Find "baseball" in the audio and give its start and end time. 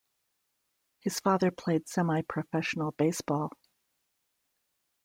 2.93-3.51